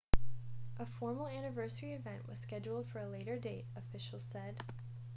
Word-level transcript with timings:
a 0.79 0.85
formal 0.99 1.27
anniversary 1.27 1.93
event 1.93 2.27
was 2.27 2.39
scheduled 2.39 2.87
for 2.87 2.97
a 2.97 3.07
later 3.07 3.37
date 3.37 3.65
officials 3.75 4.27
said 4.31 4.57